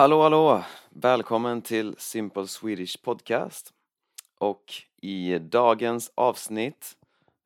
[0.00, 0.64] Hallå hallå!
[0.90, 3.72] Välkommen till Simple Swedish Podcast.
[4.38, 4.72] Och
[5.02, 6.96] i dagens avsnitt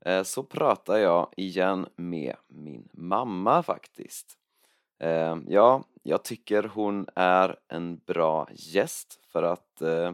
[0.04, 4.38] eh, så pratar jag igen med min mamma faktiskt.
[4.98, 10.12] Eh, ja, jag tycker hon är en bra gäst för att eh,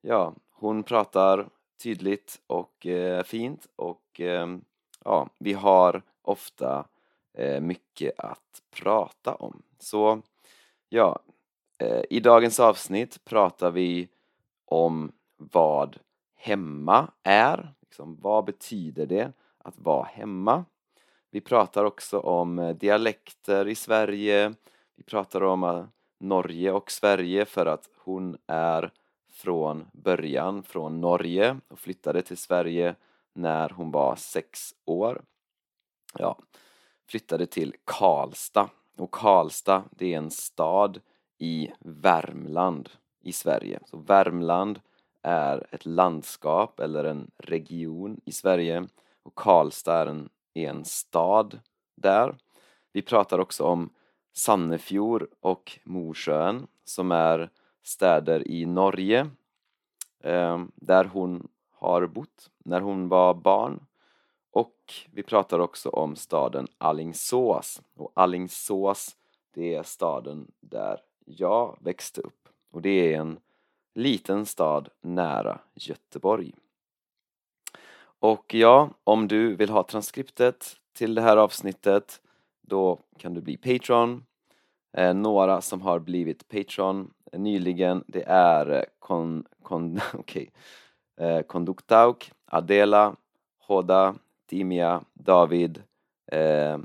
[0.00, 1.48] ja, hon pratar
[1.82, 4.46] tydligt och eh, fint och eh,
[5.04, 6.84] ja, vi har ofta
[7.34, 9.62] eh, mycket att prata om.
[9.78, 10.22] Så
[10.88, 11.18] ja,
[11.82, 14.08] Eh, I dagens avsnitt pratar vi
[14.64, 15.98] om vad
[16.36, 17.74] hemma är.
[17.80, 20.64] Liksom, vad betyder det att vara hemma?
[21.30, 24.54] Vi pratar också om eh, dialekter i Sverige.
[24.96, 25.84] Vi pratar om eh,
[26.20, 28.90] Norge och Sverige för att hon är
[29.32, 32.94] från början från Norge och flyttade till Sverige
[33.32, 35.22] när hon var sex år.
[36.18, 36.38] Ja,
[37.08, 41.00] flyttade till Karlstad och Karlstad det är en stad
[41.42, 42.88] i Värmland
[43.20, 43.80] i Sverige.
[43.84, 44.80] Så Värmland
[45.22, 48.86] är ett landskap eller en region i Sverige
[49.22, 51.60] och Karlstad är en, är en stad
[51.94, 52.36] där.
[52.92, 53.90] Vi pratar också om
[54.32, 57.50] Sannefjord och Morsjön som är
[57.82, 59.30] städer i Norge
[60.20, 63.86] eh, där hon har bott när hon var barn
[64.50, 64.76] och
[65.12, 69.16] vi pratar också om staden Allingsås och Allingsås
[69.54, 71.00] det är staden där
[71.36, 73.38] jag växte upp och det är en
[73.94, 76.54] liten stad nära Göteborg.
[78.02, 82.20] Och ja, om du vill ha transkriptet till det här avsnittet
[82.60, 84.24] då kan du bli Patreon.
[84.92, 90.48] Eh, några som har blivit Patreon nyligen det är eh, kon, kon, okay.
[91.20, 93.16] eh, Konduktauk, Adela,
[93.58, 94.14] Hoda,
[94.46, 95.82] Timia, David,
[96.32, 96.78] eh,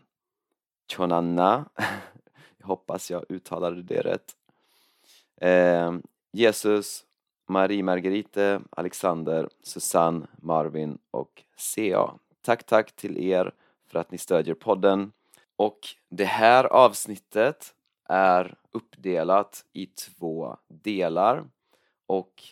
[0.92, 1.66] Chonanna
[2.68, 4.37] hoppas jag uttalade det rätt.
[5.42, 5.94] Eh,
[6.32, 7.06] Jesus,
[7.48, 11.44] Marie Margarite, Alexander, Susanne, Marvin och
[11.76, 12.14] CA.
[12.42, 13.52] Tack, tack till er
[13.88, 15.12] för att ni stödjer podden.
[15.56, 17.74] Och det här avsnittet
[18.10, 21.44] är uppdelat i två delar
[22.08, 22.44] och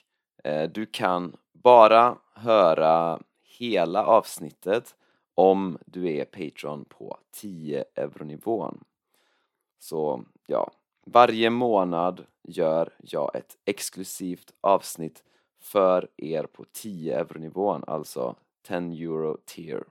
[0.44, 4.95] eh, du kan bara höra hela avsnittet
[5.35, 8.84] om du är Patreon på 10 euronivån.
[9.79, 10.72] Så ja,
[11.05, 15.23] varje månad gör jag ett exklusivt avsnitt
[15.59, 18.35] för er på 10 euronivån, alltså
[18.67, 19.83] 10 euro tier.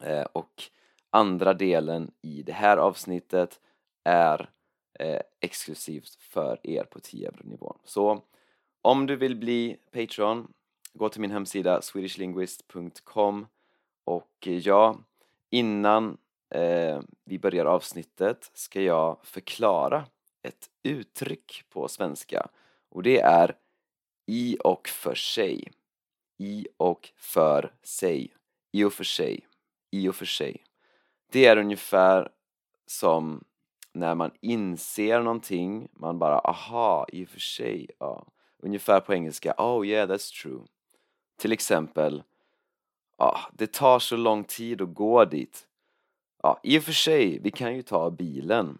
[0.00, 0.62] Eh, och
[1.10, 3.60] andra delen i det här avsnittet
[4.04, 4.50] är
[4.98, 7.78] eh, exklusivt för er på 10 euronivån.
[7.84, 8.22] Så
[8.82, 10.52] om du vill bli Patreon,
[10.94, 13.46] gå till min hemsida swedishlinguist.com
[14.04, 14.98] och ja,
[15.50, 16.16] innan
[16.54, 20.04] eh, vi börjar avsnittet ska jag förklara
[20.42, 22.48] ett uttryck på svenska
[22.88, 23.56] och det är
[24.26, 25.72] i och för sig.
[26.38, 28.34] I och för sig.
[28.72, 29.46] I och för sig.
[29.90, 30.64] I och för sig.
[31.32, 32.28] Det är ungefär
[32.86, 33.44] som
[33.92, 38.26] när man inser någonting, man bara aha, i och för sig, ja.
[38.58, 40.60] Ungefär på engelska, oh yeah that's true.
[41.36, 42.22] Till exempel,
[43.16, 45.66] ah, det tar så lång tid att gå dit.
[46.42, 48.78] Ja, i och för sig, vi kan ju ta bilen.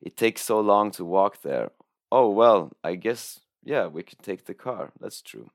[0.00, 1.70] It takes so long to walk there.
[2.10, 4.90] Oh well, I guess, yeah, we can take the car.
[5.00, 5.48] That's true.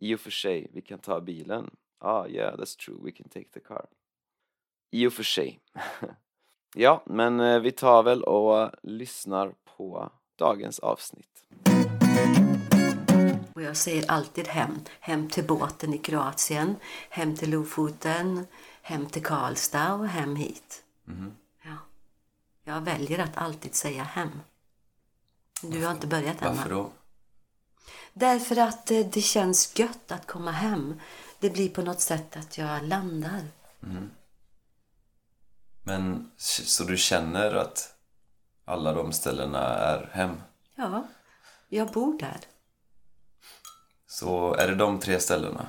[0.00, 1.70] I och för sig, vi kan ta bilen.
[1.98, 3.86] Ah, yeah, that's true, we can take the car.
[4.90, 5.60] I och för sig.
[6.74, 11.46] ja, men eh, vi tar väl och lyssnar på dagens avsnitt.
[13.66, 14.80] Jag säger alltid hem.
[15.00, 16.76] Hem till båten i Kroatien,
[17.10, 18.46] hem till Lofoten,
[18.82, 20.84] hem till Karlstad och hem hit.
[21.08, 21.32] Mm.
[21.64, 21.76] Ja.
[22.64, 24.40] Jag väljer att alltid säga hem.
[25.62, 25.84] Du Varför?
[25.86, 26.56] har inte börjat än.
[26.56, 26.92] Varför då?
[28.12, 31.00] Därför att eh, det känns gött att komma hem.
[31.38, 33.44] Det blir på något sätt att jag landar.
[33.82, 34.10] Mm.
[35.82, 37.94] Men så du känner att
[38.64, 40.40] alla de ställena är hem?
[40.74, 41.06] Ja,
[41.68, 42.40] jag bor där.
[44.18, 45.68] Så är det de tre ställena?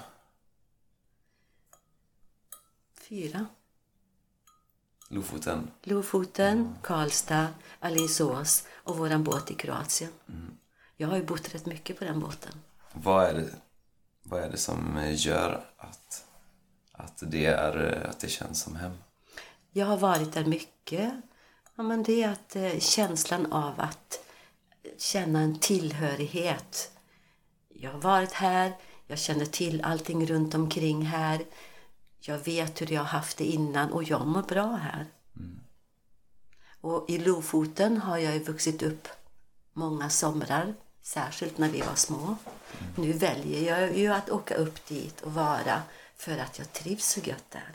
[2.93, 3.45] Fyra.
[5.09, 5.71] Lofoten?
[5.83, 6.75] Lofoten, mm.
[6.81, 7.47] Karlstad,
[7.79, 10.11] Alingsås och våran båt i Kroatien.
[10.29, 10.57] Mm.
[10.97, 12.51] Jag har ju bott rätt mycket på den båten.
[12.93, 13.49] Vad är det,
[14.23, 16.25] vad är det som gör att,
[16.91, 18.97] att, det är, att det känns som hem?
[19.71, 21.13] Jag har varit där mycket.
[21.75, 24.19] Ja, men det är att eh, känslan av att
[24.97, 26.96] känna en tillhörighet.
[27.79, 28.73] Jag har varit här,
[29.07, 31.45] jag känner till allting runt omkring här.
[32.19, 35.05] Jag vet hur jag har haft det innan och jag mår bra här.
[35.35, 35.59] Mm.
[36.81, 39.07] Och i Lofoten har jag ju vuxit upp
[39.73, 42.35] många somrar, särskilt när vi var små.
[42.95, 45.81] Nu väljer jag ju att åka upp dit och vara
[46.15, 47.71] för att jag trivs så gött där.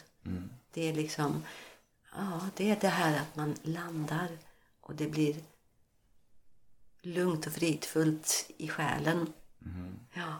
[0.73, 1.45] Det är liksom,
[2.17, 4.29] ja, det är det här att man landar
[4.81, 5.37] och det blir
[7.03, 9.33] lugnt och fridfullt i själen.
[10.15, 10.35] Ja.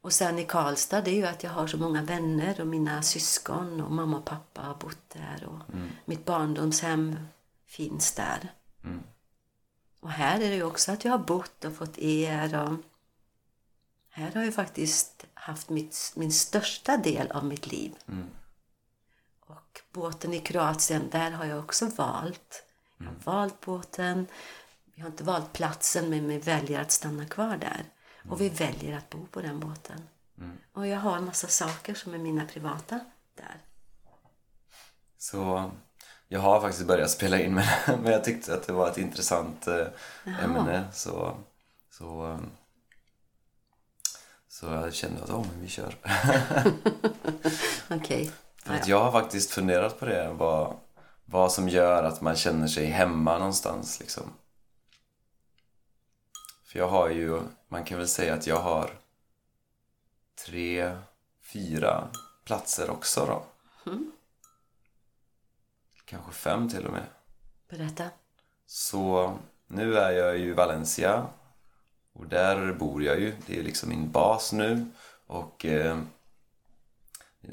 [0.00, 3.02] Och sen i Karlstad, det är ju att jag har så många vänner och mina
[3.02, 5.74] syskon och mamma och pappa har bott där och
[6.04, 7.18] mitt barndomshem
[7.66, 8.52] finns där.
[10.00, 12.76] Och här är det ju också att jag har bott och fått er och
[14.10, 17.92] här har jag faktiskt haft mitt, min största del av mitt liv.
[19.40, 22.62] Och båten i Kroatien, där har jag också valt.
[22.98, 24.26] Jag har valt båten.
[24.94, 27.84] Vi har inte valt platsen, men vi väljer att stanna kvar där.
[28.28, 30.08] Och vi väljer att bo på den båten.
[30.72, 33.00] Och jag har en massa saker som är mina privata
[33.34, 33.60] där.
[35.18, 35.70] Så
[36.28, 37.54] jag har faktiskt börjat spela in
[37.86, 39.86] men, men jag tyckte att det var ett intressant eh,
[40.44, 41.36] ämne så,
[41.90, 42.38] så,
[44.48, 45.96] så jag kände att oh, men vi kör.
[47.90, 48.30] Okej.
[48.56, 50.76] För att jag har faktiskt funderat på det, vad,
[51.24, 54.32] vad som gör att man känner sig hemma någonstans liksom.
[56.74, 58.90] För jag har ju, man kan väl säga att jag har
[60.46, 60.96] tre,
[61.42, 62.08] fyra
[62.44, 63.42] platser också då.
[66.04, 67.02] Kanske fem till och med.
[67.68, 68.04] Berätta.
[68.66, 69.32] Så
[69.66, 71.26] nu är jag i Valencia
[72.12, 73.34] och där bor jag ju.
[73.46, 74.86] Det är liksom min bas nu.
[75.26, 75.98] Och, eh,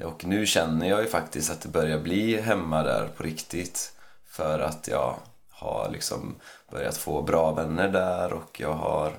[0.04, 3.96] och nu känner jag ju faktiskt att det börjar bli hemma där på riktigt.
[4.24, 5.16] För att jag
[5.62, 6.34] har liksom
[6.70, 9.12] börjat få bra vänner där och jag har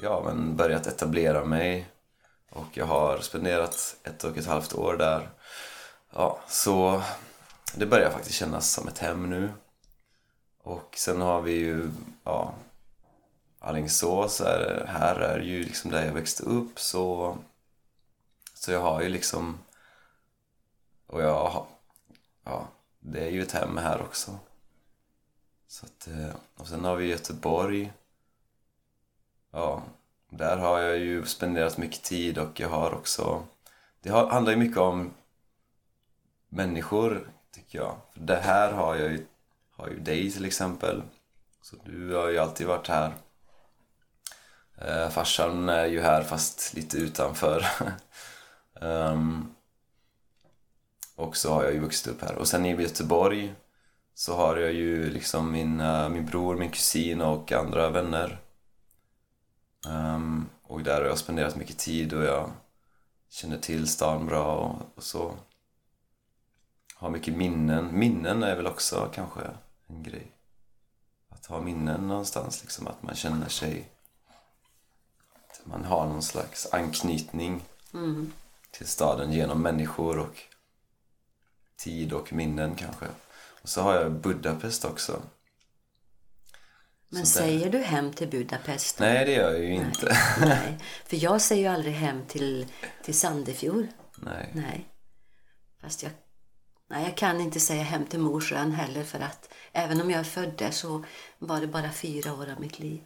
[0.00, 1.88] ja, men börjat etablera mig.
[2.50, 5.30] Och jag har spenderat ett och ett halvt år där.
[6.12, 7.02] Ja, så
[7.74, 9.52] det börjar faktiskt kännas som ett hem nu.
[10.62, 11.90] Och sen har vi ju,
[12.24, 12.54] ja,
[13.58, 17.36] Alingsås är, här är ju liksom där jag växte upp så,
[18.54, 19.58] så jag har ju liksom,
[21.06, 21.66] och jag
[22.44, 22.68] ja,
[23.00, 24.38] det är ju ett hem här också.
[25.68, 27.92] Så att, eh, och sen har vi Göteborg.
[29.50, 29.82] Ja,
[30.28, 33.46] där har jag ju spenderat mycket tid och jag har också,
[34.00, 35.14] det handlar ju mycket om
[36.48, 37.96] människor tycker jag.
[38.12, 39.26] För det här har jag ju,
[39.70, 41.02] har ju dig till exempel.
[41.60, 43.12] Så du har ju alltid varit här.
[44.78, 47.66] Eh, farsan är ju här fast lite utanför.
[48.72, 49.54] um,
[51.16, 52.34] och så har jag ju vuxit upp här.
[52.34, 53.54] Och sen i Göteborg
[54.18, 58.40] så har jag ju liksom min, uh, min bror, min kusin och andra vänner.
[59.86, 62.50] Um, och där har jag spenderat mycket tid och jag
[63.28, 65.34] känner till stan bra och, och så
[66.94, 67.98] har mycket minnen.
[67.98, 69.40] Minnen är väl också kanske
[69.86, 70.32] en grej.
[71.28, 73.88] Att ha minnen någonstans, liksom att man känner sig...
[75.48, 77.64] Att man har någon slags anknytning
[77.94, 78.32] Mm.
[78.70, 80.42] till staden genom människor och
[81.76, 83.06] tid och minnen kanske.
[83.66, 85.22] Så har jag Budapest också.
[87.08, 88.98] Men säger du hem till Budapest?
[88.98, 90.18] Nej, det gör jag ju inte.
[90.40, 90.78] Nej.
[91.04, 92.66] För jag säger ju aldrig hem till,
[93.02, 93.86] till Sandefjord.
[94.16, 94.50] Nej.
[94.54, 94.88] Nej.
[95.80, 96.12] Fast jag,
[96.88, 100.24] nej, jag kan inte säga hem till Mosjön heller för att även om jag är
[100.24, 101.04] född där så
[101.38, 103.00] var det bara fyra år av mitt liv.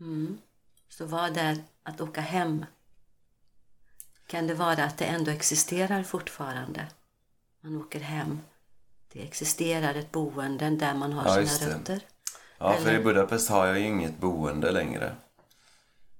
[0.00, 0.38] Mm.
[0.88, 2.66] Så vad är att åka hem?
[4.26, 6.86] Kan det vara att det ändå existerar fortfarande?
[7.60, 8.40] Man åker hem.
[9.12, 12.00] Det existerar ett boende där man har Ja, sina rötter.
[12.58, 15.14] Ja, för Eller- i Budapest har jag ju inget boende längre.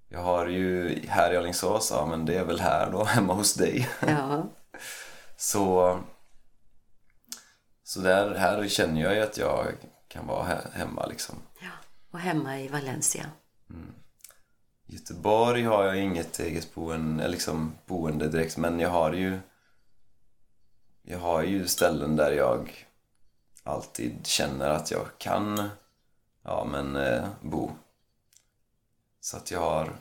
[0.08, 3.54] Jag har ju här i Alingsås, ja men det är väl här då, hemma hos
[3.54, 3.88] dig.
[4.06, 4.46] Ja.
[5.36, 6.00] Så,
[7.84, 9.66] så där, här känner jag ju att jag
[10.08, 11.34] kan vara hemma liksom.
[11.60, 11.68] ja.
[12.10, 13.24] Och hemma i Valencia.
[13.70, 13.74] I
[14.86, 19.38] Göteborg har jag inget eget boende, eh, liksom boende direkt, men jag har ju
[21.02, 22.86] jag har ju ställen där jag
[23.62, 25.70] alltid känner att jag kan
[26.42, 27.70] ja, men, eh, bo.
[29.20, 29.96] Så att jag har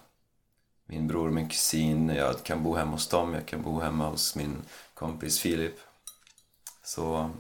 [0.86, 4.10] min bror och min kusin, jag kan bo hemma hos dem, jag kan bo hemma
[4.10, 4.62] hos min
[4.94, 5.80] kompis Filip.
[6.84, 7.32] Så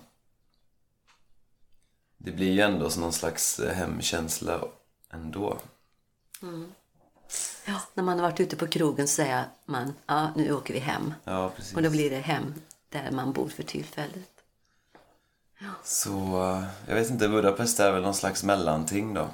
[2.17, 4.63] det blir ju ändå någon slags eh, hemkänsla
[5.09, 5.57] ändå.
[6.41, 6.71] Mm.
[7.65, 11.13] Ja, när man har varit ute på krogen säger man ja, nu åker vi hem.
[11.23, 11.75] Ja, precis.
[11.75, 12.53] Och då blir det hem
[12.89, 14.29] där man bor för tillfället.
[15.83, 16.11] Så
[16.43, 19.29] eh, jag vet inte, Budapest är väl någon slags mellanting då.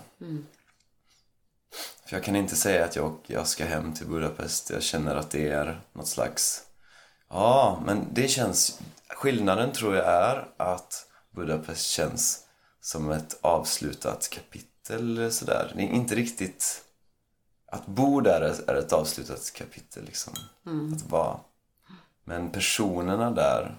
[2.06, 4.70] För jag kan inte säga att jag, jag ska hem till Budapest.
[4.70, 6.64] Jag känner att det är något slags...
[7.30, 8.80] Ja, men det känns...
[9.08, 12.44] Skillnaden tror jag är att Budapest känns
[12.82, 15.74] som ett avslutat kapitel sådär.
[15.76, 16.86] Det är inte riktigt...
[17.72, 20.34] Att bo där är- ett avslutat kapitel liksom.
[20.96, 21.40] Att vara.
[22.24, 23.76] Men personerna där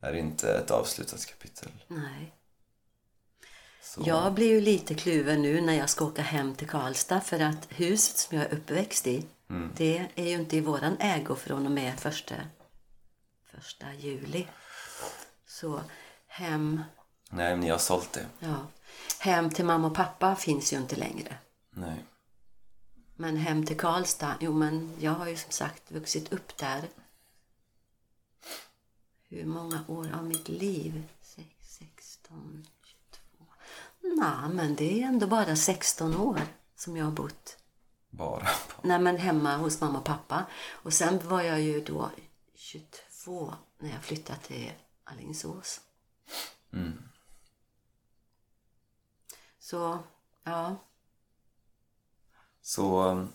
[0.00, 1.68] är inte ett avslutat kapitel.
[1.88, 2.32] Nej.
[3.82, 7.40] Så, Jag blir ju lite kluven nu när jag ska åka hem till Karlstad för
[7.40, 9.26] att huset som jag är uppväxt i,
[9.76, 12.34] det är ju inte i våran ägo från och med första,
[13.54, 14.46] första juli.
[15.46, 15.80] Så
[16.26, 16.82] hem,
[17.30, 18.26] Nej, men ni har sålt det.
[18.38, 18.56] ja,
[19.20, 21.34] hem till mamma och pappa finns ju inte längre.
[23.16, 26.88] Men hem till Karlstad, jo men jag har ju som sagt vuxit upp där.
[29.28, 31.08] Hur många år av mitt liv?
[31.22, 33.44] Sex, 16, 22.
[34.00, 36.40] Nej, men det är ändå bara 16 år
[36.76, 37.58] som jag har bott.
[38.10, 38.48] Bara.
[38.82, 40.44] Nej, men hemma hos mamma och pappa.
[40.70, 42.10] Och sen var jag ju då
[42.54, 44.72] 22 när jag flyttade till
[45.04, 45.80] Alingsås.
[49.58, 49.98] Så,
[50.44, 50.76] ja.
[52.66, 53.32] Så, um,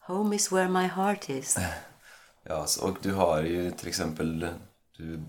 [0.00, 1.56] Home is where my heart is.
[2.42, 4.48] ja, och du har ju till exempel,
[4.96, 5.24] du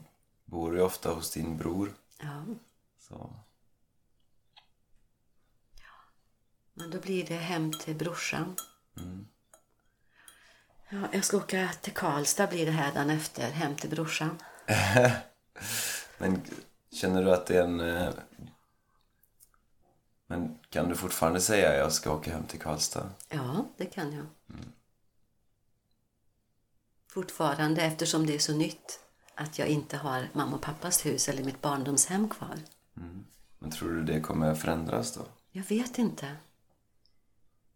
[0.46, 1.94] bor ju ofta hos din bror.
[2.20, 2.46] Ja.
[2.98, 3.34] Så,
[6.74, 8.56] Men då blir det hem till brorsan.
[10.90, 14.42] Ja, jag ska åka till Karlstad blir det här efter, hem till brorsan.
[16.18, 16.42] men
[16.92, 17.80] känner du att det är en...
[17.80, 18.14] eh,
[20.28, 23.10] Men kan du fortfarande säga jag ska åka hem till Karlstad?
[23.30, 24.26] Ja, det kan jag.
[27.08, 29.00] Fortfarande eftersom det är så nytt
[29.36, 32.60] att jag inte har mamma och pappas hus eller mitt barndomshem kvar.
[33.60, 35.22] Men tror du det kommer förändras då?
[35.52, 36.36] Jag vet inte.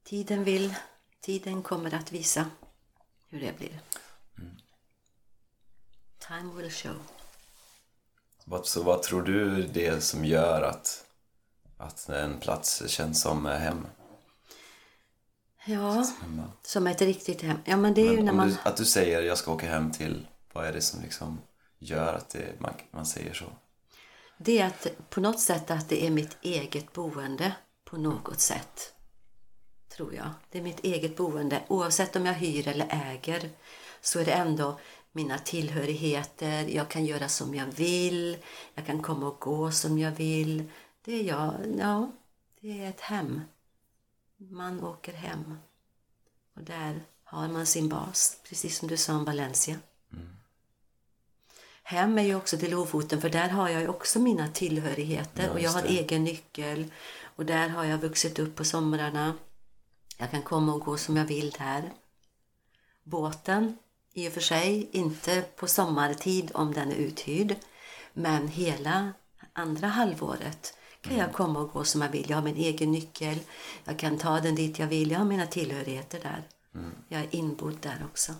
[0.03, 0.75] Tiden vill,
[1.21, 2.45] tiden kommer att visa
[3.29, 3.79] hur det blir.
[6.27, 6.95] Time will show.
[8.45, 11.05] Vad- Så vad tror du det som gör att,
[11.83, 13.87] att en plats känns som hem?
[15.65, 16.05] Ja,
[16.61, 17.57] som ett riktigt hem.
[17.65, 18.49] Ja, men det är ju Men när om man...
[18.49, 21.41] du, att du säger jag ska åka hem till, vad är det som liksom
[21.79, 23.45] gör att det, man, man säger så?
[24.37, 27.53] Det är att på något sätt att det är mitt eget boende
[27.85, 28.93] på något sätt.
[29.95, 30.29] Tror jag.
[30.51, 31.63] Det är mitt eget boende.
[31.67, 33.49] Oavsett om jag hyr eller äger
[34.01, 34.79] så är det ändå
[35.11, 36.63] mina tillhörigheter.
[36.63, 38.37] Jag kan göra som jag vill.
[38.73, 40.63] Jag kan komma och gå som jag vill.
[41.05, 41.53] Det är jag.
[41.77, 42.11] Ja,
[42.61, 43.41] det är ett hem.
[44.37, 45.57] Man åker hem.
[46.55, 49.79] Och där har man sin bas, precis som du sa om Valencia.
[51.83, 55.51] Hem är ju också till Lofoten för där har jag ju också mina tillhörigheter Ja,
[55.51, 56.91] och jag har egen nyckel.
[57.35, 59.33] Och där har jag vuxit upp på somrarna.
[60.17, 61.93] Jag kan komma och gå som jag vill där.
[63.03, 63.77] Båten,
[64.13, 67.55] i och för sig inte på sommartid om den är uthyrd.
[68.13, 69.13] Men hela
[69.53, 72.29] andra halvåret kan jag komma och gå som jag vill.
[72.29, 73.39] Jag har min egen nyckel.
[73.85, 75.11] Jag kan ta den dit jag vill.
[75.11, 76.43] Jag har mina tillhörigheter där.
[77.07, 78.33] Jag är inbodd där också.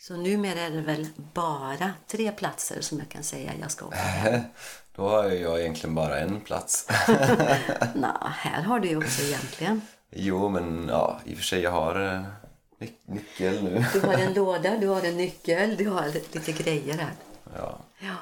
[0.00, 3.96] Så numera är det väl bara tre platser som jag kan säga jag ska åka
[3.96, 4.40] hem.
[4.96, 6.88] Då har jag egentligen bara en plats.
[7.94, 9.80] Nå, här har du ju också egentligen.
[10.10, 12.22] jo, men ja, i och för sig jag har eh,
[12.80, 13.84] ny- nyckel nu.
[13.92, 17.12] Du har en låda, du har en nyckel, du har lite grejer här.
[17.56, 18.14] ja, Ja.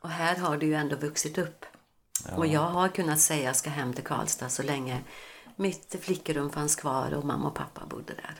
[0.00, 1.64] Och här har du ju ändå vuxit upp.
[2.36, 5.02] Och jag har kunnat säga jag ska hem till Karlstad så länge
[5.56, 8.34] mitt flickrum fanns kvar och mamma och pappa bodde där.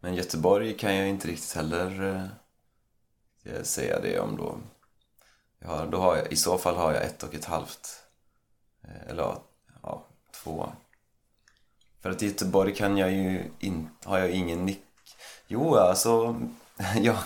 [0.00, 2.30] men Göteborg kan jag inte riktigt heller
[3.44, 4.58] eh, säga det om då.
[5.64, 8.02] Har, då har jag, I så fall har jag ett och ett halvt.
[8.84, 9.36] Eh, eller
[9.82, 10.72] ja, två.
[12.00, 14.84] För att i Göteborg kan jag ju in, har jag ingen nick.
[15.46, 16.40] Jo, alltså
[16.96, 17.18] jag,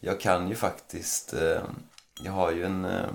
[0.00, 1.32] jag kan ju faktiskt.
[1.32, 1.62] Eh,
[2.22, 3.10] jag har ju en eh,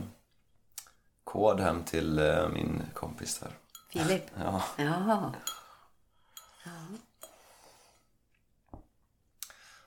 [1.24, 3.52] kod hem till eh, min kompis där.
[3.90, 4.24] Filip?
[4.38, 5.32] Ja, Ja.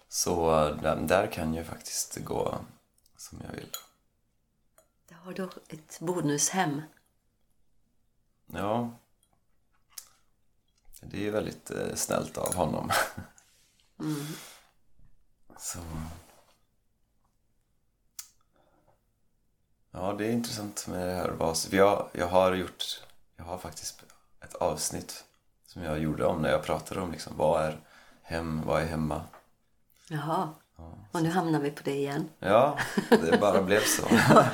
[0.09, 2.59] så eh, där, där kan jag faktiskt gå
[3.17, 3.71] som jag vill.
[5.09, 6.83] Där har du ett bonushem.
[8.47, 8.91] Ja.
[11.01, 12.91] Det är ju väldigt eh, snällt av honom.
[15.59, 15.79] Så.
[19.91, 21.73] Ja, det är intressant med det här vas.
[21.73, 22.85] Jag, jag har gjort,
[23.37, 24.03] jag har faktiskt
[24.45, 25.25] ett avsnitt
[25.67, 27.79] som jag gjorde om när jag pratade om liksom, vad är
[28.23, 29.23] hem, vad är hemma.
[30.09, 30.49] Jaha.
[31.13, 32.29] Och nu hamnar vi på det igen.
[32.39, 32.79] Ja,
[33.11, 34.03] det bara blev så.
[34.29, 34.45] Ja.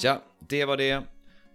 [0.00, 1.02] Ja, det var det.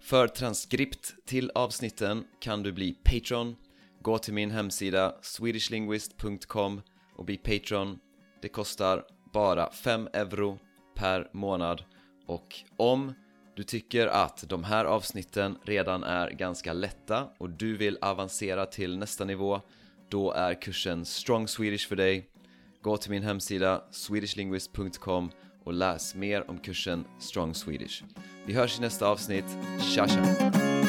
[0.01, 3.55] För transkript till avsnitten kan du bli Patreon.
[4.01, 6.81] Gå till min hemsida swedishlinguist.com
[7.17, 7.99] och bli Patreon.
[8.41, 9.03] Det kostar
[9.33, 10.59] bara 5 euro
[10.95, 11.83] per månad
[12.25, 13.13] och om
[13.55, 18.97] du tycker att de här avsnitten redan är ganska lätta och du vill avancera till
[18.97, 19.61] nästa nivå,
[20.09, 22.29] då är kursen Strong Swedish för dig.
[22.81, 25.31] Gå till min hemsida swedishlinguist.com
[25.63, 28.03] och läs mer om kursen Strong Swedish.
[28.45, 29.45] Vi hörs i nästa avsnitt.
[29.79, 30.80] Tja tja!